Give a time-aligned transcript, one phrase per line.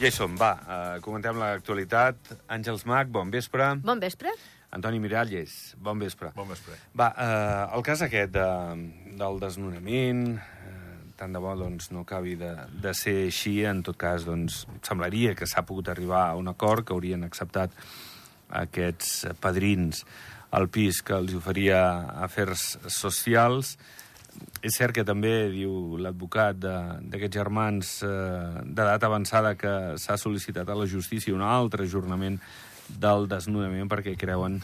[0.00, 2.30] Ja hi som, va, uh, comentem l'actualitat.
[2.48, 3.66] Àngels Mac, bon vespre.
[3.84, 4.32] Bon vespre.
[4.72, 6.30] Antoni Miralles, bon vespre.
[6.38, 6.78] Bon vespre.
[6.96, 8.46] Va, uh, el cas aquest de,
[9.20, 14.00] del desnonament, uh, tant de bo doncs, no acabi de, de ser així, en tot
[14.00, 17.76] cas doncs, semblaria que s'ha pogut arribar a un acord, que haurien acceptat
[18.64, 20.06] aquests padrins
[20.56, 21.82] al pis que els oferia
[22.24, 23.76] afers socials.
[24.60, 30.76] És cert que també, diu l'advocat d'aquests germans eh, d'edat avançada, que s'ha sol·licitat a
[30.76, 32.36] la justícia un altre ajornament
[32.90, 34.58] del desnudament perquè creuen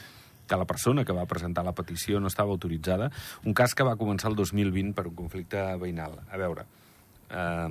[0.47, 3.09] que la persona que va presentar la petició no estava autoritzada.
[3.45, 6.21] Un cas que va començar el 2020 per un conflicte veïnal.
[6.29, 6.67] A veure,
[7.31, 7.71] eh,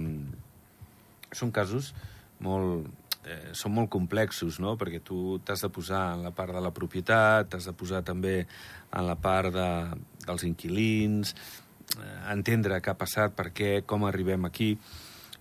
[1.32, 1.94] són casos
[2.44, 2.90] molt,
[3.24, 4.76] eh, són molt complexos, no?
[4.78, 8.48] perquè tu t'has de posar en la part de la propietat, t'has de posar també
[8.92, 9.70] en la part de,
[10.26, 11.36] dels inquilins,
[12.32, 14.74] entendre què ha passat, per què, com arribem aquí,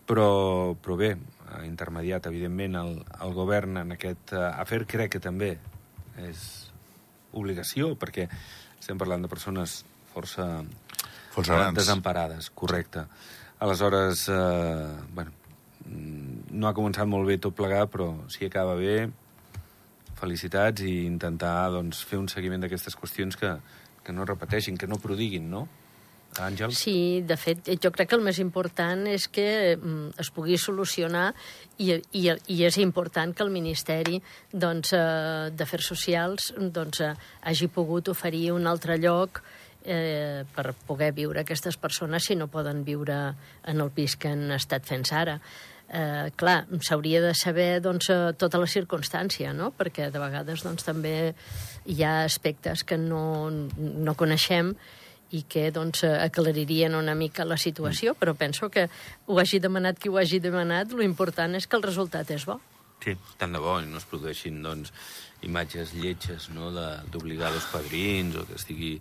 [0.06, 1.14] però, però bé,
[1.50, 5.54] ha intermediat, evidentment, el, el govern en aquest uh, afer, crec que també
[6.20, 6.44] és
[7.34, 8.28] obligació, perquè
[8.78, 10.46] estem parlant de persones força,
[11.34, 11.78] Força grans.
[11.78, 13.06] desemparades, correcte.
[13.64, 15.32] Aleshores, eh, bueno,
[15.86, 19.08] mm, no ha començat molt bé tot plegat, però si acaba bé,
[20.20, 23.56] felicitats i intentar doncs, fer un seguiment d'aquestes qüestions que,
[24.04, 25.66] que no repeteixin, que no prodiguin, no?
[26.42, 26.72] Àngel?
[26.74, 31.28] Sí, de fet, jo crec que el més important és que mm, es pugui solucionar
[31.78, 34.18] i, i, i és important que el Ministeri
[34.50, 39.42] doncs, eh, Socials doncs, eh, hagi pogut oferir un altre lloc
[39.84, 44.50] eh, per poder viure aquestes persones si no poden viure en el pis que han
[44.56, 45.38] estat fent ara.
[45.86, 49.70] Eh, clar, s'hauria de saber doncs, eh, tota la circumstància, no?
[49.70, 51.34] perquè de vegades doncs, també
[51.86, 54.74] hi ha aspectes que no, no coneixem
[55.34, 58.86] i que doncs, aclaririen una mica la situació, però penso que
[59.26, 62.60] ho hagi demanat qui ho hagi demanat, lo important és que el resultat és bo.
[63.04, 64.92] Sí, tant de bo, i no es produeixin doncs,
[65.44, 68.94] imatges lletges no, de- d'obligar els padrins o que estigui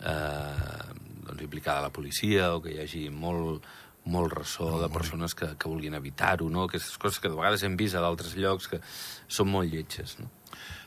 [0.00, 0.92] eh,
[1.26, 3.66] doncs, implicada la policia o que hi hagi molt,
[4.08, 6.64] molt ressò de persones que, que vulguin evitar-ho, no?
[6.68, 8.80] aquestes coses que de vegades hem vist a d'altres llocs que
[9.28, 10.18] són molt lletges.
[10.20, 10.30] No?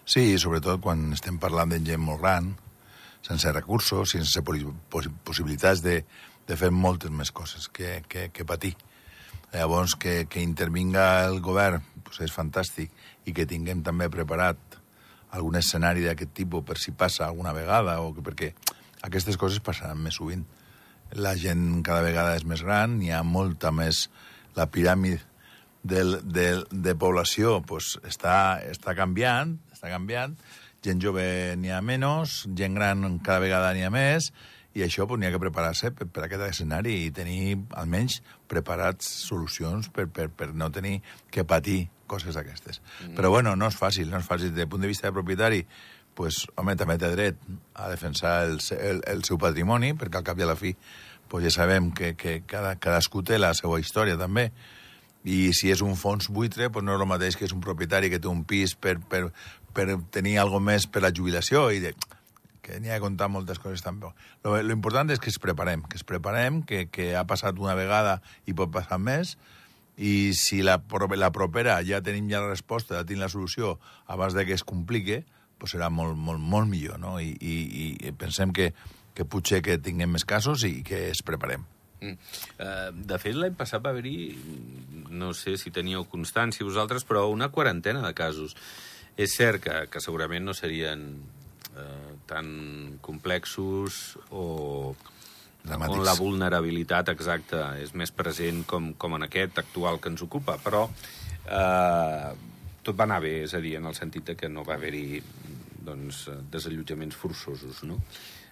[0.07, 2.53] Sí, sobretot quan estem parlant de gent molt gran,
[3.25, 6.01] sense recursos, sense possibilitats de,
[6.47, 8.75] de fer moltes més coses que, que, que patir.
[9.53, 12.91] Llavors, que, que intervinga el govern pues és fantàstic
[13.27, 14.77] i que tinguem també preparat
[15.35, 18.53] algun escenari d'aquest tipus per si passa alguna vegada o que, perquè
[19.07, 20.45] aquestes coses passaran més sovint.
[21.15, 24.07] La gent cada vegada és més gran, hi ha molta més...
[24.57, 25.19] La piràmide
[25.85, 30.33] del, del, de població pues, està, està canviant, està canviant,
[30.87, 31.25] gent jove
[31.59, 34.31] n'hi ha menys, gent gran cada vegada n'hi ha més,
[34.77, 39.09] i això pues, n'hi ha que preparar-se per, per aquest escenari i tenir almenys preparats
[39.25, 40.99] solucions per, per, per no tenir
[41.33, 42.79] que patir coses d'aquestes.
[42.79, 43.17] Mm.
[43.17, 44.53] Però bueno, no és fàcil, no és fàcil.
[44.53, 45.63] Des del punt de vista de propietari,
[46.17, 47.41] pues, home, també té dret
[47.75, 50.75] a defensar el, el, el seu patrimoni, perquè al cap i a la fi
[51.27, 54.51] pues, ja sabem que, que cada, cadascú té la seva història també,
[55.27, 58.11] i si és un fons buitre, pues no és el mateix que és un propietari
[58.13, 59.27] que té un pis per, per,
[59.77, 61.93] per tenir alguna més per la jubilació i de,
[62.65, 64.09] que n'hi ha de comptar moltes coses també.
[64.43, 67.77] Lo, lo important és que es preparem, que es preparem, que, que ha passat una
[67.77, 68.17] vegada
[68.49, 69.37] i pot passar més,
[69.97, 70.77] i si la,
[71.17, 74.65] la propera ja tenim ja la resposta, ja tenim la solució abans de que es
[74.67, 75.23] complique,
[75.57, 77.15] pues serà molt, molt, molt millor, no?
[77.23, 77.55] I, i,
[78.05, 78.69] i pensem que,
[79.17, 81.65] que potser que tinguem més casos i que es preparem.
[81.97, 82.13] Mm.
[82.61, 84.37] Uh, de fet, l'any passat va haver-hi,
[85.09, 88.53] no sé si teníeu constància vosaltres, però una quarantena de casos.
[89.17, 91.07] És cert que, que segurament no serien
[91.73, 94.95] uh, tan complexos o
[95.67, 95.97] Dramàtics.
[95.99, 100.55] on la vulnerabilitat exacta és més present com, com en aquest actual que ens ocupa,
[100.63, 102.29] però eh,
[102.83, 105.19] tot va anar bé, és a dir, en el sentit de que no va haver-hi
[105.87, 107.99] doncs, eh, desallotjaments forçosos, no?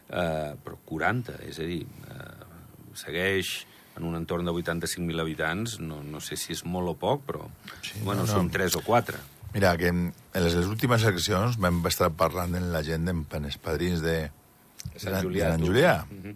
[0.10, 2.50] Eh, però 40, és a dir, eh,
[3.00, 3.56] segueix
[3.96, 7.48] en un entorn de 85.000 habitants, no, no sé si és molt o poc, però
[7.80, 8.34] Sí, bueno, no, no.
[8.34, 9.22] són 3 o 4.
[9.56, 13.56] Mira, que en les, les últimes eleccions vam estar parlant amb la gent en els
[13.64, 14.18] padrins de,
[15.00, 15.64] Sant Julià, de Sant.
[15.64, 16.36] Julià, Mhm.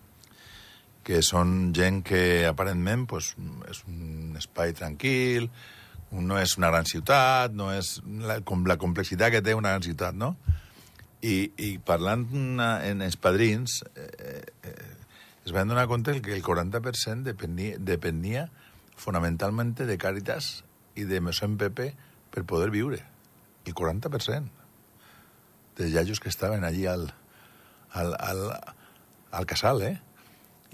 [1.03, 3.35] que són gent que aparentment pues,
[3.69, 5.49] és un espai tranquil,
[6.11, 9.83] no és una gran ciutat, no és la, com la complexitat que té una gran
[9.83, 10.35] ciutat, no?
[11.21, 14.75] I, i parlant en els padrins, eh, eh,
[15.45, 18.49] es van donar compte que el 40% depenia, depenia
[18.95, 20.63] fonamentalment de Càritas
[20.95, 21.93] i de Mesón PP
[22.33, 23.01] per poder viure.
[23.65, 24.59] El 40%
[25.79, 27.07] dels iaios que estaven allí al,
[27.95, 28.43] al, al,
[29.31, 29.95] al casal, eh?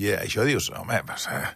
[0.01, 1.51] I això dius, home, pues, eh,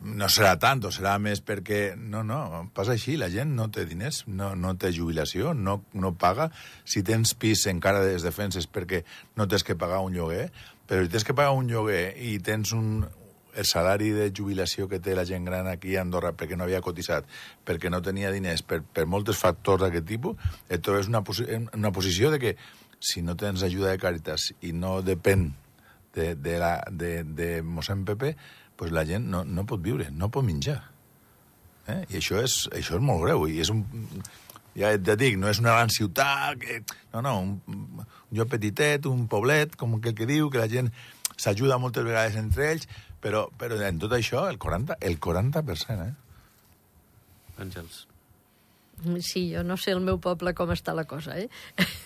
[0.00, 1.94] no serà tant, serà més perquè...
[1.96, 2.40] No, no,
[2.76, 6.50] passa així, la gent no té diners, no, no té jubilació, no, no paga.
[6.84, 9.04] Si tens pis encara des defenses perquè
[9.38, 10.50] no tens que pagar un lloguer,
[10.88, 13.04] però si tens que pagar un lloguer i tens un,
[13.54, 16.82] el salari de jubilació que té la gent gran aquí a Andorra perquè no havia
[16.84, 17.26] cotitzat,
[17.66, 21.92] perquè no tenia diners, per, per molts factors d'aquest tipus, et trobes una, posi una
[21.92, 22.54] posició de que
[23.00, 25.48] si no tens ajuda de Càritas i no depèn
[26.14, 28.34] de, de, la, de, de mossèn Pepe,
[28.76, 30.78] pues la gent no, no pot viure, no pot menjar.
[31.88, 32.02] Eh?
[32.10, 33.46] I això és, això és molt greu.
[33.48, 33.82] I és un,
[34.78, 36.80] ja et dic, no és una gran ciutat, que,
[37.14, 40.90] no, no, un, un lloc petitet, un poblet, com aquell que diu, que la gent
[41.40, 42.88] s'ajuda moltes vegades entre ells,
[43.20, 46.14] però, però en tot això, el 40%, el 40% eh?
[47.60, 48.06] Àngels.
[49.24, 51.48] Sí, jo no sé el meu poble com està la cosa, eh?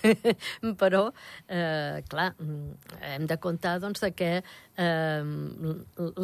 [0.83, 1.09] Però,
[1.51, 5.25] eh, clar, hem de comptar doncs, de que eh,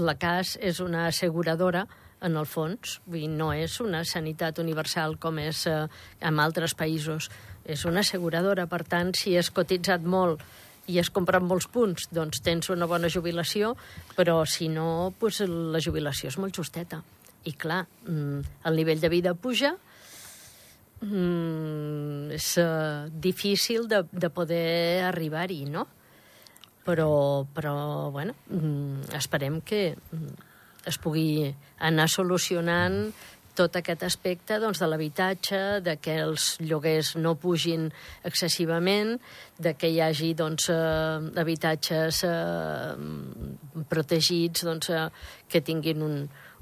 [0.06, 1.86] la CAS és una asseguradora
[2.22, 5.82] en el fons, vull dir, no és una sanitat universal com és eh,
[6.20, 7.30] en altres països.
[7.64, 10.44] És una asseguradora, per tant, si has cotitzat molt
[10.90, 13.74] i has comprat molts punts, doncs tens una bona jubilació,
[14.16, 17.00] però si no, doncs la jubilació és molt justeta.
[17.46, 19.72] I clar, mm, el nivell de vida puja,
[21.00, 25.86] mm, és uh, difícil de, de poder arribar-hi, no?
[26.84, 29.94] Però, però bueno, mm, esperem que
[30.88, 33.12] es pugui anar solucionant
[33.58, 37.88] tot aquest aspecte doncs, de l'habitatge, de que els lloguers no pugin
[38.28, 39.16] excessivament,
[39.58, 42.94] de que hi hagi doncs, eh, habitatges eh,
[43.90, 45.08] protegits doncs, eh,
[45.50, 46.16] que tinguin un,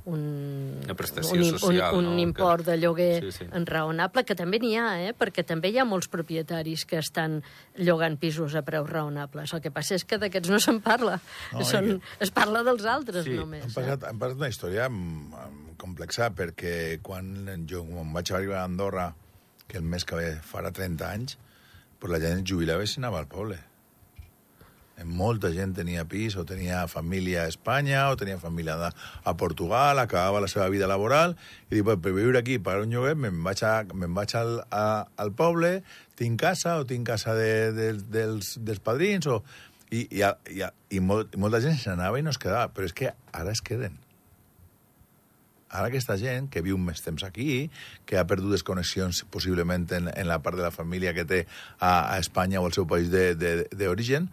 [0.09, 2.23] un, Una prestació un, social, un, un no?
[2.23, 3.47] import Que- de lloguer Sí, sí.
[3.69, 5.13] raonable, que també n'hi ha, eh?
[5.17, 7.43] perquè també hi ha molts propietaris que estan
[7.77, 9.53] llogant pisos a preus raonables.
[9.55, 11.21] El que passa és que d'aquests no se'n parla.
[11.53, 13.65] No, i Són, que- Es parla dels altres, Sí, només.
[13.69, 14.89] Hem passat, hem passat una història
[15.79, 19.15] complexa perquè quan jo quan vaig arribar a Andorra,
[19.69, 21.39] que el mes que ve farà 30 anys,
[21.99, 23.59] pues la gent es jubilava i s'anava al poble.
[25.07, 30.41] Molta gent tenia pis o tenia família a Espanya o tenia família a, Portugal, acabava
[30.43, 31.37] la seva vida laboral
[31.71, 35.07] i pues, per viure aquí, pagar un lloguer, me'n vaig, a, me'n vaig al, a,
[35.17, 35.79] al poble,
[36.19, 39.43] tinc casa o tinc casa de, de, dels, dels padrins o...
[39.89, 40.21] I, i,
[40.53, 43.15] i, i, molt, i molta gent se n'anava i no es quedava, però és que
[43.33, 43.95] ara es queden.
[45.69, 47.69] Ara aquesta gent que viu més temps aquí,
[48.09, 51.43] que ha perdut les connexions possiblement en, en la part de la família que té
[51.79, 54.31] a, a Espanya o al seu país d'origen,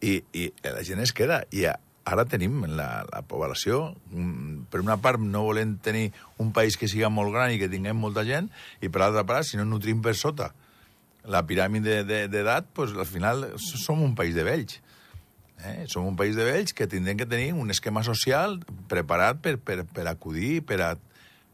[0.00, 1.42] i, i la gent es queda.
[1.54, 1.66] I
[2.08, 6.08] ara tenim la, la població, mm, per una part no volem tenir
[6.40, 8.48] un país que siga molt gran i que tinguem molta gent,
[8.80, 10.52] i per l'altra part, si no nutrim per sota
[11.28, 14.78] la piràmide d'edat, de, d'edat, pues, al final som un país de vells.
[15.66, 15.84] Eh?
[15.90, 18.58] Som un país de vells que tindrem que tenir un esquema social
[18.88, 20.92] preparat per, per, per acudir, per, a,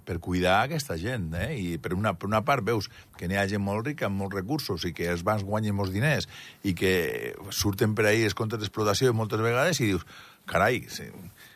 [0.05, 1.31] per cuidar aquesta gent.
[1.41, 1.51] Eh?
[1.59, 4.37] I per una, per una part veus que n'hi ha gent molt rica, amb molts
[4.37, 6.29] recursos, i que els bancs guanyen molts diners,
[6.63, 10.07] i que surten per ahir els comptes d'explotació moltes vegades, i dius,
[10.51, 11.09] carai, sí,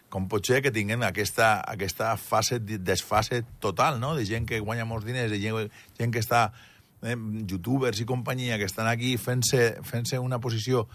[0.08, 4.60] com pot ser que tinguem aquesta, aquesta fase, de desfase total, no?, de gent que
[4.64, 6.48] guanya molts diners, de gent, gent que està
[7.02, 7.16] eh,
[7.48, 10.86] youtubers i companyia que estan aquí fent-se fent una posició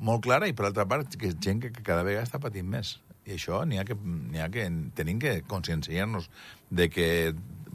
[0.00, 2.98] molt clara i per altra part que gent que cada vegada està patint més
[3.30, 3.96] i això n'hi ha que,
[4.42, 4.66] ha que
[4.98, 6.28] tenim que conscienciar-nos
[6.70, 7.08] de que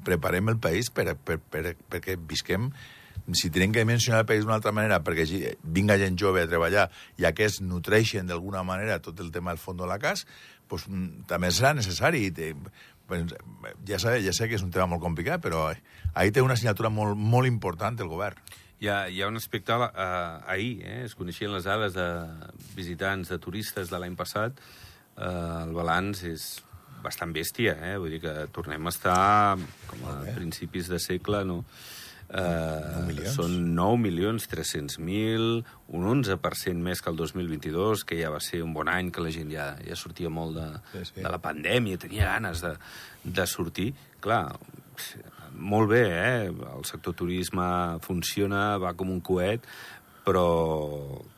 [0.05, 2.69] preparem el país per, per, per, perquè visquem
[3.33, 6.89] si tenim que mencionar el país d'una altra manera perquè vinga gent jove a treballar
[7.17, 10.25] i aquests nutreixen d'alguna manera tot el tema del fons de la CAS,
[10.67, 12.29] pues, mm, també serà necessari.
[13.07, 13.25] Pues,
[13.85, 15.67] ja, sé, ja sé que és un tema molt complicat, però
[16.13, 18.37] ahir té una assignatura molt, molt important el govern.
[18.81, 19.73] Hi ha, hi ha un aspecte...
[19.73, 22.07] Eh, ahir eh, es coneixien les dades de
[22.75, 24.57] visitants, de turistes de l'any passat.
[25.15, 26.47] Eh, el balanç és
[27.05, 27.97] bastant bèstia, eh?
[28.01, 29.57] Vull dir que tornem a estar
[29.87, 31.61] com a principis de segle, no?
[32.25, 35.59] Eh, són 9 milions 300.000,
[35.93, 39.29] un 11% més que el 2022, que ja va ser un bon any, que la
[39.31, 41.21] gent ja, ja sortia molt de, Sí, sí.
[41.21, 42.73] de la pandèmia, tenia ganes de,
[43.23, 43.91] de sortir.
[44.25, 44.47] Clar,
[45.53, 46.49] molt bé, eh?
[46.49, 47.67] El sector turisme
[48.01, 49.69] funciona, va com un coet,
[50.25, 50.47] però,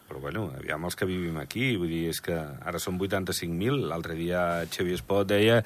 [0.08, 4.16] però bueno, aviam els que vivim aquí, vull dir, és que ara són 85.000, l'altre
[4.16, 5.62] dia Xavier Espot deia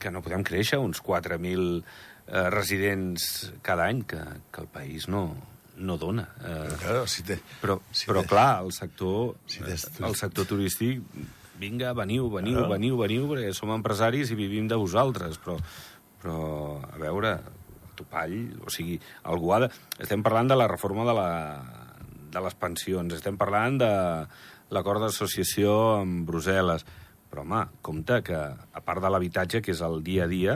[0.00, 1.82] que no podem créixer uns 4.000
[2.28, 4.20] eh, residents cada any, que,
[4.52, 5.36] que el país no,
[5.76, 6.26] no dona.
[6.40, 10.46] Eh, Claro, si te, però, si però te- clar, el sector, Si des- el sector
[10.48, 11.00] turístic,
[11.60, 12.72] vinga, veniu, veniu, Claro.
[12.74, 15.56] veniu, veniu, perquè som empresaris i vivim de vosaltres, però,
[16.22, 16.40] però
[16.84, 19.70] a veure, el topall, o sigui, algú ha de...
[20.04, 21.28] Estem parlant de la reforma de, la,
[22.36, 23.90] de les pensions, estem parlant de
[24.76, 26.84] l'acord d'associació amb Brussel·les,
[27.30, 30.54] Però, home, compte que, a part de l'habitatge, que és el dia a dia,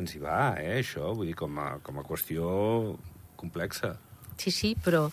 [0.00, 2.48] ens hi va, eh, això, vull dir, com a, com a qüestió
[3.38, 3.92] complexa.
[4.40, 5.04] Sí, sí, però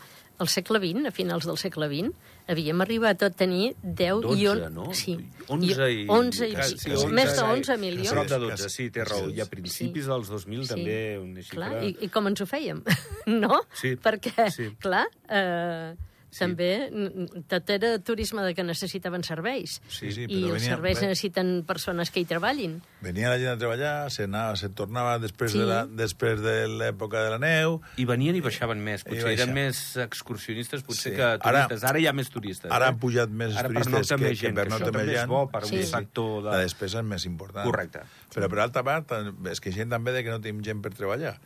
[0.42, 4.48] al segle XX, a finals del segle XX, havíem arribat a tenir 10 i 12,
[4.52, 4.70] 11...
[4.76, 4.88] no?
[4.94, 5.18] Sí.
[5.48, 6.06] 11 i...
[6.08, 6.54] 11 i...
[6.56, 8.12] quasi, sí, més de 11 milions.
[8.14, 8.70] Prop de 12, Quasi.
[8.76, 9.28] sí, té raó.
[9.30, 10.10] I a principis Sí.
[10.10, 10.70] dels 2000 Sí.
[10.74, 11.56] també una xifra...
[11.70, 12.82] Clar, i, i com ens ho fèiem,
[13.44, 13.62] no?
[13.80, 14.70] Sí, Perquè, sí.
[14.84, 15.94] clar, eh,
[16.34, 16.40] Sí.
[16.42, 16.90] també
[17.48, 19.76] tot era turisme de que necessitaven serveis.
[19.88, 22.80] Sí, sí, I però els venia- serveis ve- necessiten persones que hi treballin.
[23.02, 25.60] Venia la gent a treballar, se, anava, se tornava després, Sí.
[25.60, 29.04] de la, després de l'època de la neu, I venien i baixaven més.
[29.04, 31.16] Potser eren més excursionistes, potser Sí.
[31.18, 31.84] que Ara- turistes.
[31.90, 32.72] Ara, hi ha més turistes.
[32.72, 32.90] ara eh?
[32.90, 35.12] han pujat més Ara turistes que, més que gent, per que no això més també
[35.14, 35.30] és gent.
[35.30, 35.78] bo per Sí.
[35.78, 36.50] un sector de...
[36.50, 37.66] La despesa és més important.
[37.66, 38.00] Correcte.
[38.34, 39.12] Però, per altra part,
[39.52, 41.40] es queixen també de que no tenim gent per treballar.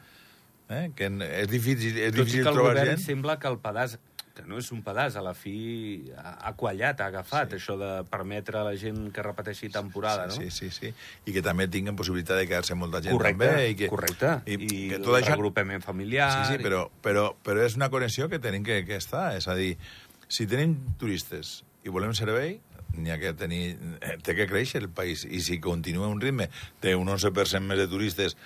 [0.69, 0.91] Eh?
[0.95, 2.99] Que és difícil, és Tot i difícil que el trobar govern gent.
[2.99, 3.97] sembla que el pedaç
[4.37, 5.55] que no és un pedaç, a la fi
[6.13, 7.59] ha, ha quallat, ha agafat, sí.
[7.59, 10.51] això de permetre a la gent que repeteixi temporada, sí, no?
[10.51, 10.93] Sí, sí, sí.
[11.25, 13.71] I que també tinguin possibilitat de quedar-se molta gent Correcte, també.
[13.71, 14.35] I que, correcte.
[14.45, 15.33] I, I, que el tot això...
[15.33, 16.29] regrupament familiar...
[16.35, 19.31] Sí, sí, però, però, però és una connexió que tenim que, que estar.
[19.39, 19.73] És a dir,
[20.29, 22.59] si tenim turistes i volem servei,
[22.97, 23.63] n'hi ha que tenir...
[24.01, 25.25] eh, Té que créixer el país.
[25.25, 26.51] I si continua un ritme
[26.83, 28.37] de un 11% més de turistes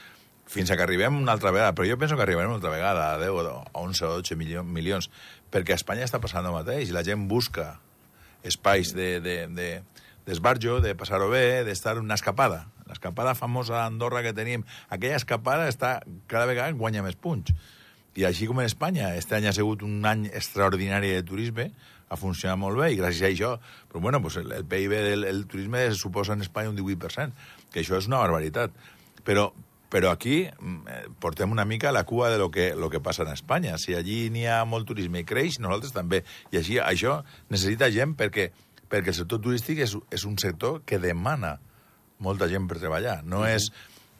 [0.51, 3.13] fins a que arribem una altra vegada, però jo penso que arribarem una altra vegada
[3.13, 5.07] a 10 o 11 o 12 milions, milions
[5.51, 7.77] perquè a Espanya està passant el mateix i la gent busca
[8.43, 9.69] espais de, de, de,
[10.27, 12.65] d'esbarjo, de passar-ho bé, d'estar una escapada.
[12.89, 17.55] L'escapada famosa d'Andorra que tenim, aquella escapada està cada vegada guanya més punts.
[18.19, 21.69] I així com en Espanya, este any ha sigut un any extraordinari de turisme,
[22.11, 23.53] ha funcionat molt bé i gràcies a això,
[23.87, 27.31] però bueno, pues el, el PIB del el turisme suposa en Espanya un 18%,
[27.71, 28.75] que això és una barbaritat.
[29.23, 29.53] Però,
[29.91, 33.03] però aquí mm, eh, portem una mica a la cua de lo que, lo que
[33.03, 33.77] passa en Espanya.
[33.77, 36.23] Si allí n'hi ha molt turisme i creix, nosaltres també.
[36.55, 37.19] I així això
[37.51, 38.49] necessita gent perquè,
[38.87, 41.57] perquè el sector turístic és, és un sector que demana
[42.23, 43.19] molta gent per treballar.
[43.27, 43.71] No és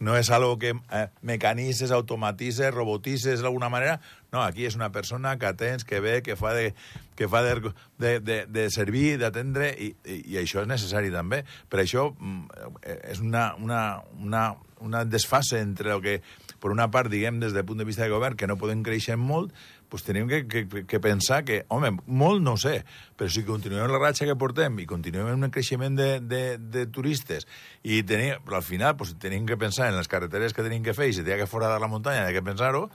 [0.01, 3.99] no és algo que eh, mecanitzes, automatitzes, robotitzes d'alguna manera.
[4.33, 6.71] No, aquí és una persona que atens, que ve, que fa de,
[7.15, 7.53] que fa de,
[8.01, 11.43] de, de, de servir, d'atendre, i, i, i això és necessari també.
[11.69, 13.83] Per això mm, eh, és una, una,
[14.17, 14.43] una,
[14.81, 16.17] una desfase entre el que,
[16.61, 19.17] per una part, diguem, des del punt de vista de govern, que no podem créixer
[19.17, 19.53] molt,
[19.91, 22.77] pues tenim que, que, que pensar que, home, molt no sé,
[23.19, 26.85] però si continuem la ratxa que portem i continuem en un creixement de, de, de
[26.87, 27.47] turistes,
[27.83, 30.95] i tenim, però al final pues, tenim que pensar en les carreteres que tenim que
[30.95, 32.87] fer i si té que fora de la muntanya hi que pensar-ho,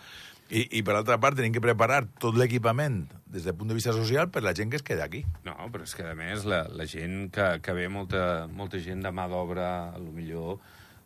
[0.48, 3.94] i, i per altra part tenim que preparar tot l'equipament des del punt de vista
[3.94, 5.24] social per la gent que es queda aquí.
[5.44, 9.02] No, però és que, a més, la, la gent que, que ve, molta, molta gent
[9.04, 10.60] de mà d'obra, a lo millor,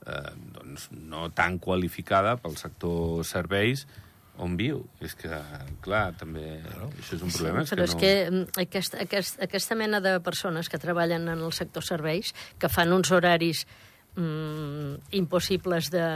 [0.06, 3.86] eh, doncs, no tan qualificada pel sector serveis,
[4.40, 4.82] on viu.
[5.04, 5.30] És que,
[5.84, 6.90] clar, també claro.
[6.96, 7.64] això és un problema.
[7.68, 8.42] Però és és que, que no...
[8.44, 12.92] mm, aquesta, aquesta, aquesta mena de persones que treballen en el sector serveis, que fan
[12.96, 13.66] uns horaris
[14.16, 16.06] mm, impossibles de,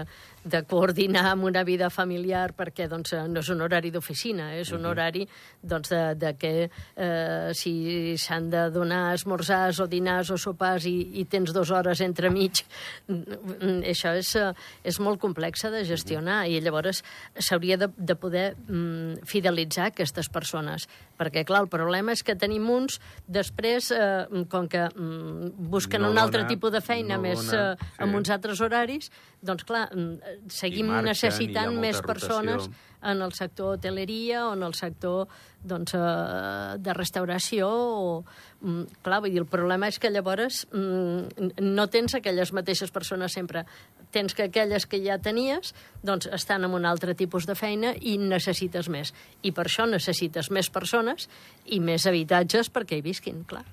[0.45, 4.85] de coordinar amb una vida familiar perquè doncs, no és un horari d'oficina, és un
[4.87, 5.25] horari
[5.63, 7.73] doncs, de, de que eh, si
[8.21, 12.61] s'han de donar esmorzars o dinars o sopars i, i tens dues hores entre mig,
[13.09, 14.53] mm, això és, eh,
[14.85, 17.03] és molt complexa de gestionar i llavors
[17.41, 20.89] s'hauria de, de poder mm, fidelitzar aquestes persones.
[21.17, 22.99] Perquè, clar, el problema és que tenim uns,
[23.31, 27.47] després, eh, com que mm, busquen No un altre dona- tipus de feina no més
[27.47, 28.03] dona, eh, sí.
[28.05, 29.11] amb uns altres horaris,
[29.41, 32.07] doncs clar, mm, seguim marxen, necessitant més rotació.
[32.07, 32.71] persones
[33.05, 35.29] en el sector hoteleria o en el sector
[35.63, 37.69] doncs, eh, de restauració.
[37.69, 38.25] O,
[38.63, 43.33] mm, clar, vull dir, el problema és que llavors mm, no tens aquelles mateixes persones
[43.33, 43.67] sempre.
[44.11, 48.17] Tens que aquelles que ja tenies doncs, estan en un altre tipus de feina i
[48.17, 49.13] necessites més.
[49.43, 51.29] I per això necessites més persones
[51.67, 53.65] i més habitatges perquè hi visquin, clar.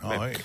[0.00, 0.36] No, i,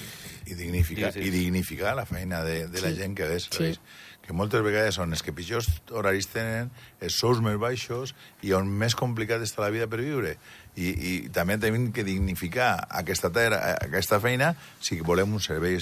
[0.49, 1.27] i, dignificar, Sí, sí.
[1.27, 2.95] i dignificar la feina de, de la Sí.
[2.97, 3.75] gent que ve Sí.
[4.23, 6.69] Que moltes vegades són els que pitjors horaris tenen,
[7.03, 10.37] els sous més baixos i on més complicat està la vida per viure.
[10.79, 15.77] I, i també tenim que dignificar aquesta, terra, aquesta feina si volem un servei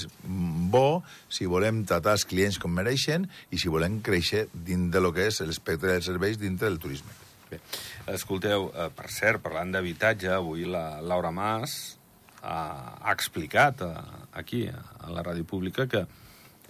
[0.74, 5.14] bo, si volem tratar els clients com mereixen i si volem créixer dins de lo
[5.16, 7.14] que és l'espectre dels serveis dintre del turisme.
[7.52, 7.60] Bé.
[8.12, 11.98] Escolteu, eh, per cert, parlant d'habitatge, avui la Laura Mas
[12.42, 13.94] ha, ha explicat eh,
[14.40, 16.06] aquí, a la ràdio pública, que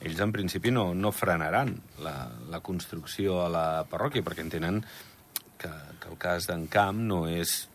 [0.02, 2.16] ells en principi no, no frenaran la,
[2.50, 4.82] la construcció a la parròquia, perquè entenen
[5.62, 7.68] que, que el cas d'en Camp no és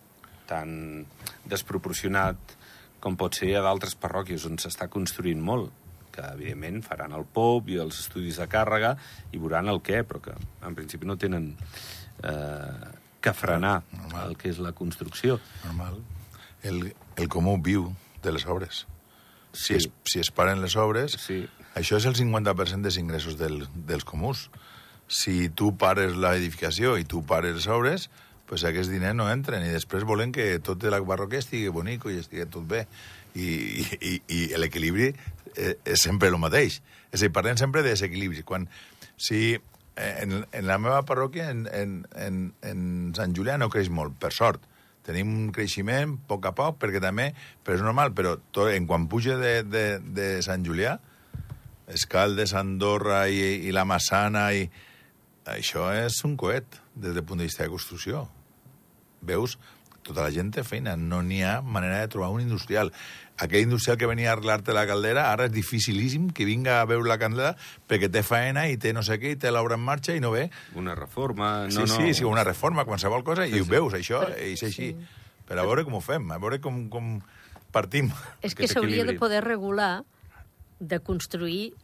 [0.47, 1.05] tan
[1.47, 2.57] desproporcionat
[3.03, 5.71] com pot ser a d'altres parròquies on s'està construint molt
[6.17, 8.95] que evidentment faran el POP i els estudis de càrrega
[9.31, 11.51] i veuran el què, però que en principi no tenen
[12.25, 12.91] eh,
[13.21, 14.31] que frenar Normal.
[14.31, 15.39] el que és la construcció.
[15.67, 16.01] Normal.
[16.63, 17.91] El, el comú viu
[18.25, 18.87] de les obres.
[19.57, 19.79] Si, Sí.
[19.81, 21.47] es, si es paren les obres, Sí.
[21.75, 24.51] això és el 50% dels ingressos del, dels comuns.
[25.09, 28.09] Si tu pares l'edificació i tu pares les obres,
[28.47, 32.19] pues aquests diners no entren i després volen que tot el barroquer estigui bonic i
[32.21, 32.85] estigui tot bé.
[33.37, 35.11] I, i, i l'equilibri
[35.57, 36.79] eh, és sempre el mateix.
[37.13, 38.43] És a dir, parlem sempre de desequilibri.
[38.49, 38.69] Quan,
[39.17, 43.91] si eh, en, en la meva parròquia, en, en, en, en Sant Julià, no creix
[43.93, 44.63] molt, per sort.
[45.07, 47.31] Tenim un creixement a poc a poc, perquè també,
[47.63, 50.97] però és normal, però tot, en quan puja de, de, de Sant Julià,
[51.87, 54.67] Escaldes, Andorra i, i la Massana, i
[55.47, 58.25] això és un coet des del punt de vista de construcció.
[59.27, 59.55] Veus?
[60.07, 62.93] Tota la gent té feina, no n'hi ha manera de trobar un industrial.
[63.43, 67.09] Aquell industrial que venia a arreglar-te la caldera, ara és dificilíssim que vinga a veure
[67.11, 67.57] la caldera
[67.91, 70.31] perquè té faena i té no sé què, i té l'obra en marxa i no
[70.33, 70.47] ve.
[70.79, 71.67] Una reforma...
[71.69, 72.15] Sí, No, sí, no.
[72.15, 74.93] sí, una reforma, qualsevol cosa, i ho veus, això, i és així.
[74.95, 75.25] Sí.
[75.47, 77.19] Per a veure com ho fem, a veure com, com
[77.75, 78.09] partim.
[78.47, 80.05] És que s'hauria de poder regular
[80.81, 81.75] de construir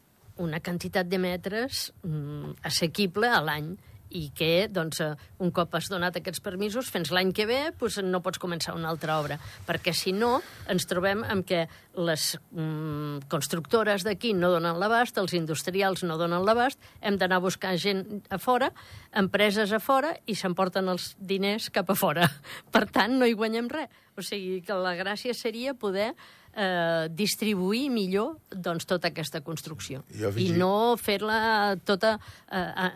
[0.40, 3.74] una quantitat de metres mm, assequible a l'any
[4.12, 7.98] i que, doncs, eh, un cop has donat aquests permisos, fins l'any que ve doncs,
[8.04, 9.38] no pots començar una altra obra.
[9.68, 10.40] Perquè, si no,
[10.70, 11.64] ens trobem amb que
[11.96, 17.46] les mm, constructores d'aquí no donen l'abast, els industrials no donen l'abast, hem d'anar a
[17.46, 18.72] buscar gent a fora,
[19.16, 22.28] empreses a fora, i s'emporten els diners cap a fora.
[22.74, 24.00] Per tant, no hi guanyem res.
[24.16, 26.12] O sigui, que la gràcia seria poder
[26.54, 30.02] eh, distribuir millor doncs, tota aquesta construcció.
[30.12, 32.14] Jo I no fer-la tota
[32.50, 32.88] eh,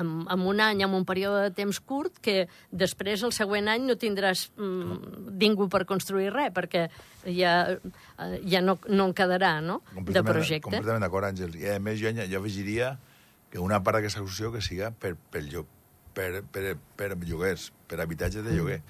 [0.00, 3.86] en, en un any, en un període de temps curt, que després, el següent any,
[3.88, 6.88] no tindràs mm, ningú per construir res, perquè
[7.26, 10.68] ja, eh, ja no, no en quedarà, no?, de projecte.
[10.70, 11.54] Completament d'acord, Àngel.
[11.60, 12.96] I a més, jo, jo afegiria
[13.52, 15.44] que una part d'aquesta construcció que siga per, per,
[16.14, 18.80] per, per, per lloguers, per habitatges de lloguer.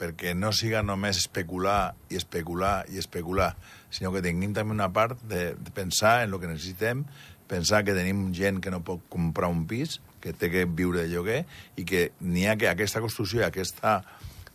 [0.00, 3.52] Perquè no siga només especular i especular i especular,
[3.94, 7.04] sinó que tinguem també una part de, de pensar en el que necessitem,
[7.46, 11.10] pensar que tenim gent que no pot comprar un pis, que té que viure de
[11.12, 11.42] lloguer,
[11.76, 13.98] i que n'hi ha que aquesta construcció i aquesta,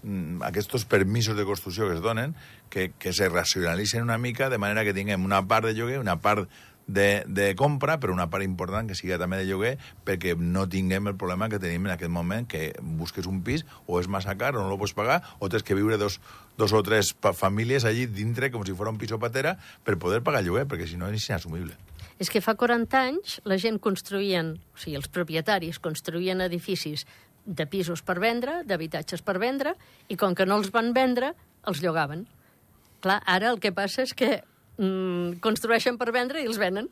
[0.01, 2.33] mm, aquests permisos de construcció que es donen,
[2.69, 6.17] que, que se racionalitzen una mica, de manera que tinguem una part de lloguer, una
[6.19, 6.49] part
[6.89, 9.75] de, de compra, però una part important que sigui també de lloguer,
[10.07, 14.01] perquè no tinguem el problema que tenim en aquest moment, que busques un pis, o
[14.01, 16.17] és massa car, o no el pots pagar, o tens que viure dos,
[16.57, 20.23] dos o tres famílies allí dintre, com si fos un pis o patera, per poder
[20.25, 21.77] pagar lloguer, perquè si no és inassumible.
[22.19, 27.05] És que fa 40 anys la gent construïen, o sigui, els propietaris construïen edificis
[27.45, 29.77] de pisos per vendre, d'habitatges per vendre,
[30.09, 31.31] i com que no els van vendre,
[31.69, 32.25] els llogaven.
[32.99, 34.41] Clar, ara el que passa és que
[34.79, 36.89] mm, construeixen per vendre i els venen.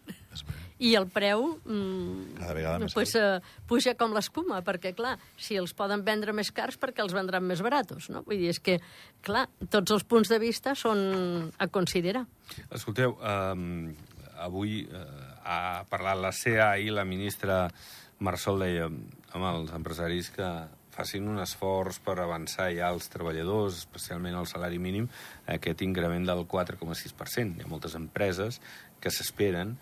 [0.77, 5.57] I el preu mm, Cada vegada més pues, uh, puja com l'espuma, perquè, clar, si
[5.57, 8.21] els poden vendre més cars, perquè els vendran més baratos, no?
[8.27, 8.77] Vull dir, és que,
[9.25, 12.27] clar, tots els punts de vista són a considerar.
[12.69, 13.89] Escolteu, um,
[14.45, 15.07] avui uh,
[15.47, 17.65] ha parlat la CEA i la ministra
[18.21, 20.51] Marsol deia amb els empresaris que
[20.97, 25.07] facin un esforç per avançar ja als treballadors, especialment al salari mínim,
[25.45, 27.59] aquest increment del 4,6%.
[27.59, 28.59] Hi ha moltes empreses
[28.99, 29.77] que s'esperen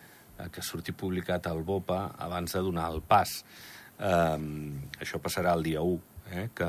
[0.52, 3.40] que surti publicat al BOPA abans de donar el pas.
[3.96, 6.68] Um, això passarà el dia 1, eh, que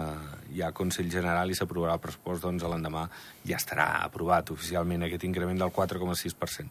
[0.55, 3.07] hi ha Consell General i s'aprovarà el pressupost, doncs l'endemà
[3.49, 6.71] ja estarà aprovat oficialment aquest increment del 4,6%.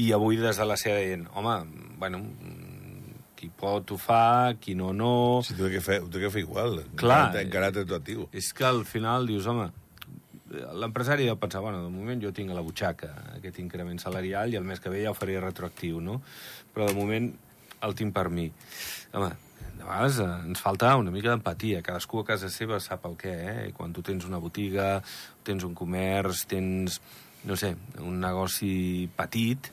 [0.00, 1.58] I avui des de la CEA deien, home,
[2.00, 2.22] bueno,
[3.44, 5.42] qui pot ho fa, qui no, no...
[5.44, 7.34] Si tu ho he de fer, ho de fer igual, Clar.
[7.36, 8.28] en caràcter actuatiu.
[8.32, 9.68] És que al final dius, home,
[10.80, 14.60] l'empresari deu pensar, bueno, de moment jo tinc a la butxaca aquest increment salarial i
[14.60, 16.20] el mes que ve ja ho faré retroactiu, no?
[16.72, 17.32] Però de moment
[17.84, 18.46] el tinc per mi.
[19.12, 19.32] Home,
[19.74, 21.82] de vegades eh, ens falta una mica d'empatia.
[21.84, 23.66] Cadascú a casa seva sap el què, eh?
[23.76, 25.02] Quan tu tens una botiga,
[25.44, 27.00] tens un comerç, tens,
[27.44, 29.68] no sé, un negoci petit,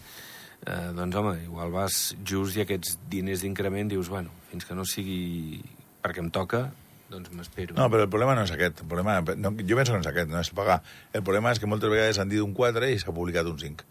[0.65, 4.85] eh, doncs, home, igual vas just i aquests diners d'increment dius, bueno, fins que no
[4.85, 5.61] sigui
[6.03, 6.71] perquè em toca,
[7.11, 7.75] doncs m'espero.
[7.75, 8.81] No, però el problema no és aquest.
[8.85, 10.81] El problema, no, jo penso que no és aquest, no és pagar.
[11.13, 13.83] El problema és que moltes vegades han dit un 4 i s'ha publicat un 5.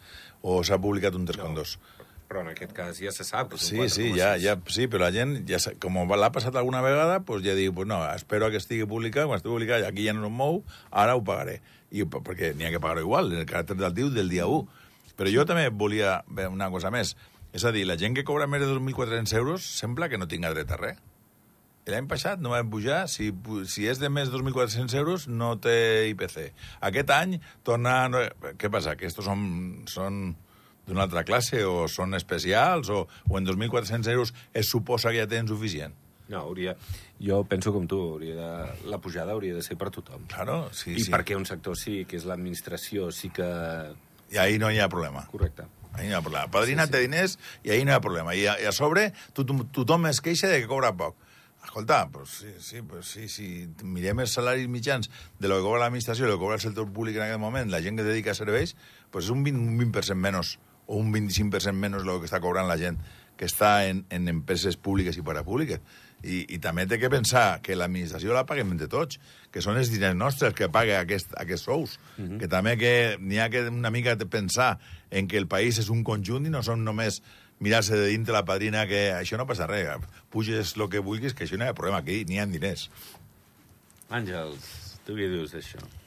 [0.43, 1.75] O s'ha publicat un 3,2.
[2.31, 3.51] Però en aquest cas ja se sap.
[3.51, 4.17] que és Sí, un sí, 4,6.
[4.17, 7.75] ja, ja, sí, però la gent, ja, com l'ha passat alguna vegada, pues ja diu,
[7.75, 10.63] pues no, espero a que estigui publicat, quan estigui publicat, aquí ja no em mou,
[10.91, 11.61] ara ho pagaré.
[11.91, 14.67] I, per- perquè n'hi ha que pagar-ho igual, en el caràcter d'actiu del dia 1.
[15.21, 17.13] Però jo també volia veure una cosa més.
[17.53, 20.49] És a dir, la gent que cobra més de 2.400 euros sembla que no tinga
[20.55, 21.01] dret a res.
[21.91, 23.33] L'any passat no van pujar, si,
[23.67, 26.53] si és de més de 2.400 euros no té IPC.
[26.87, 28.05] Aquest any torna...
[28.13, 28.21] no-
[28.61, 28.95] Què passa?
[28.97, 29.43] Que estos són,
[29.91, 30.21] són
[30.87, 35.27] d'una altra classe o són especials o, o en 2.400 euros es suposa que ja
[35.27, 35.97] tenen suficient?
[36.31, 36.77] No, hauria...
[37.21, 38.53] Jo penso com tu, hauria de...
[38.89, 40.29] la pujada hauria de ser per tothom.
[40.31, 41.11] Claro, sí, I sí.
[41.13, 43.49] perquè un sector sí, que és l'administració, sí que
[44.31, 45.27] I ahí no hi ha problema.
[45.31, 45.67] Correcte.
[45.93, 46.51] Ahí no hi ha problema.
[46.51, 46.93] Padrina sí, sí.
[46.93, 48.35] té diners i ahí no hi ha problema.
[48.35, 51.19] I a, i a sobre tothom, tothom es queixa de que cobra poc.
[51.65, 55.83] Escolta, pues sí, sí, pues sí, si mirem els salaris mitjans de lo que cobra
[55.85, 58.33] l'administració i lo que cobra el sector públic en aquest moment, la gent que dedica
[58.33, 58.73] a serveis,
[59.13, 60.57] pues és un 20%, un 20 menys
[60.91, 62.99] o un 25% menys lo que està cobrant la gent
[63.41, 65.81] que està en, en empreses públiques i parapúbliques.
[66.21, 69.17] I, I també té que pensar que l'administració la paguem entre tots,
[69.49, 71.95] que són els diners nostres que paga aquest, aquests sous.
[72.19, 72.39] Uh -huh.
[72.43, 74.79] Que també que n'hi ha que una mica de pensar
[75.11, 77.23] en que el país és un conjunt i no són només
[77.61, 79.89] mirar-se de dintre la padrina que això no passa res,
[80.29, 82.91] puges el que vulguis, que això no hi ha problema, aquí n'hi ha diners.
[84.11, 86.00] Àngels, tu què dius d'això?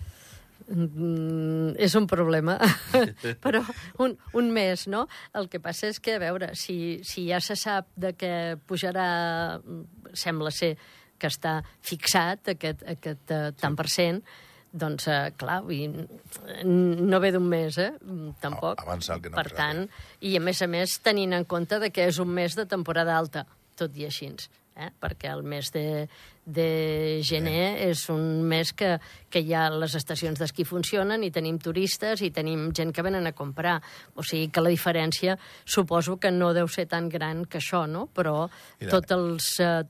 [0.68, 2.56] Mm, és un problema,
[3.44, 3.64] però
[4.04, 5.06] un, un mes, no?
[5.36, 8.34] El que passa és que, a veure, si, si ja se sap de que
[8.70, 9.60] pujarà,
[10.14, 10.76] sembla ser
[11.20, 14.24] que està fixat aquest, aquest uh, tant per cent,
[14.74, 15.86] doncs, uh, clar, i
[16.66, 17.92] no ve d'un mes, eh?
[18.42, 18.82] Tampoc.
[18.84, 19.86] Avançar el que no Per tant,
[20.26, 23.16] i a més a més, tenint en compte de que és un mes de temporada
[23.20, 23.46] alta,
[23.80, 24.32] tot i així
[24.76, 24.90] eh?
[25.00, 26.08] perquè el mes de,
[26.46, 27.90] de gener eh.
[27.90, 28.96] és un mes que,
[29.30, 33.34] que ja les estacions d'esquí funcionen i tenim turistes i tenim gent que venen a
[33.38, 33.80] comprar.
[34.16, 38.08] O sigui que la diferència suposo que no deu ser tan gran que això, no?
[38.14, 38.48] Però
[38.90, 39.84] tots els, eh,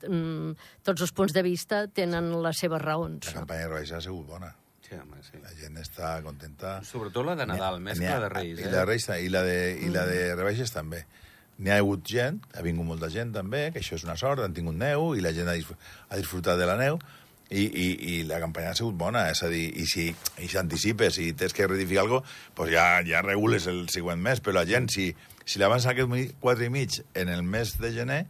[0.84, 3.32] tots els punts de vista tenen les seves raons.
[3.32, 4.54] La campanya de Reis ha sigut bona.
[4.84, 5.38] Sí, home, sí.
[5.40, 6.76] La gent està contenta.
[6.84, 8.58] Sobretot la de Nadal, més que la de Reis.
[8.58, 8.70] I eh?
[8.70, 11.04] la de Reis i la de, i la de Rebaixes també.
[11.58, 14.54] N'hi ha hagut gent, ha vingut molta gent també, que això és una sort, han
[14.56, 16.98] tingut neu i la gent ha, ha disfrutat de la neu
[17.50, 20.08] i, i, i la campanya ha sigut bona, és a dir, i si
[20.42, 24.42] i s'anticipes, si tens que redificar alguna cosa, pues ja, ja regules el següent mes,
[24.42, 25.12] però la gent, si,
[25.44, 26.10] si l'avança aquest
[26.42, 28.24] 4 i mig en el mes de gener,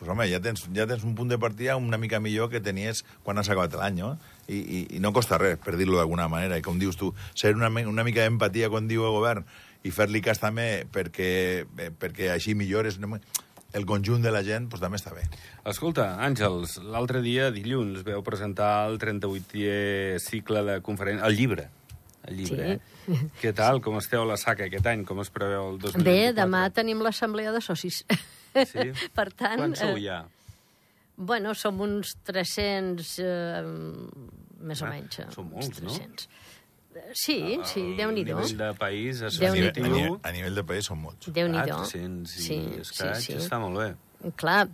[0.00, 3.04] pues, home, ja tens, ja tens un punt de partida una mica millor que tenies
[3.22, 4.14] quan has acabat l'any, no?
[4.48, 6.56] I, i, I no costa res, per dir-lo d'alguna manera.
[6.56, 9.44] I com dius tu, ser una, una mica d'empatia quan diu el govern
[9.84, 11.30] i fer-li cas també perquè,
[11.64, 12.98] eh, perquè així millores
[13.72, 15.24] el conjunt de la gent, doncs també està bé.
[15.70, 21.68] Escolta, Àngels, l'altre dia, dilluns, veu presentar el 38è cicle de conferència, el llibre.
[22.26, 23.14] El llibre, sí.
[23.14, 23.30] eh?
[23.40, 23.80] Què tal?
[23.84, 25.06] Com esteu a la saca aquest any?
[25.08, 26.04] Com es preveu el 2024?
[26.04, 28.02] Bé, demà tenim l'assemblea de socis.
[28.04, 28.90] Sí?
[29.16, 29.62] per tant...
[29.62, 30.20] Quants sou ja?
[30.26, 30.36] Eh,
[31.20, 33.64] bueno, som uns 300, eh,
[34.66, 35.20] més ah, o menys.
[35.34, 36.26] Són molts, 300.
[36.26, 36.38] no?
[37.14, 38.36] Sí, sí, Déu-n'hi-do.
[38.36, 41.32] A nivell de país, a, nivell, a, nivell, a nivell de país són molts.
[41.32, 41.80] Déu-n'hi-do.
[41.90, 43.40] 300 i sí, escaig, sí, sí.
[43.40, 43.90] està molt bé
[44.36, 44.68] clar,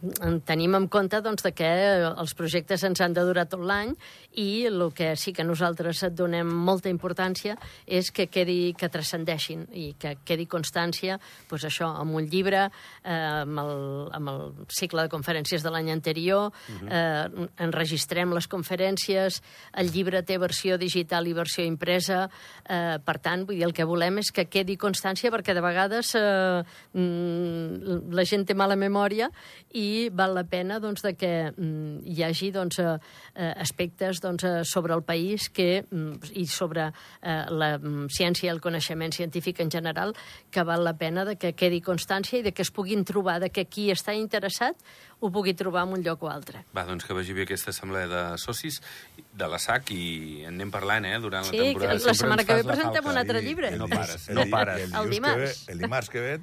[0.47, 1.69] tenim en compte doncs, de que
[2.09, 3.93] els projectes ens han de durar tot l'any
[4.37, 7.57] i el que sí que nosaltres donem molta importància
[7.87, 12.67] és que quedi que transcendeixin i que quedi constància doncs això, amb un llibre,
[13.05, 13.77] eh, amb, el,
[14.19, 16.89] amb el cicle de conferències de l'any anterior, uh -huh.
[16.91, 19.43] eh, enregistrem les conferències,
[19.75, 22.29] el llibre té versió digital i versió impresa,
[22.69, 26.15] eh, per tant, vull dir, el que volem és que quedi constància perquè de vegades
[26.15, 29.31] eh, mm, la gent té mala memòria
[29.77, 32.97] i val la pena doncs, de que mm, hi hagi doncs, eh,
[33.35, 38.49] eh, aspectes doncs, eh, sobre el país que, mm, i sobre eh, la mm, ciència
[38.49, 40.15] i el coneixement científic en general
[40.51, 43.51] que val la pena de que quedi constància i de que es puguin trobar, de
[43.51, 44.81] que qui està interessat
[45.21, 46.63] ho pugui trobar en un lloc o altre.
[46.77, 48.83] Va, doncs que vagi bé aquesta assemblea de socis
[49.17, 50.03] de la SAC i
[50.45, 51.99] en anem parlant, eh, durant sí, la temporada.
[51.99, 53.71] Sí, la setmana que ve presentem un altre llibre.
[53.81, 54.85] no pares, no pares.
[54.91, 55.37] El, el dimarts.
[55.37, 56.37] Que ve, el dimarts que ve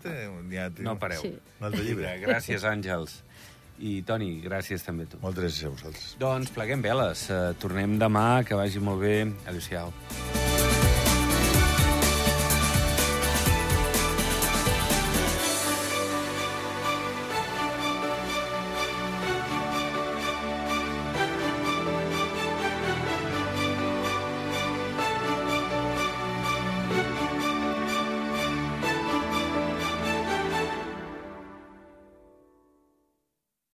[0.50, 0.70] n'hi ha...
[0.86, 1.22] No pareu.
[1.22, 1.34] Sí.
[1.60, 2.16] Un altre llibre.
[2.24, 3.22] Gràcies, Àngels.
[3.80, 5.20] I, Toni, gràcies també a tu.
[5.24, 6.14] Moltes gràcies a vosaltres.
[6.22, 7.26] Doncs pleguem veles.
[7.32, 9.18] Uh, tornem demà, que vagi molt bé.
[9.48, 9.96] Adéu-siau.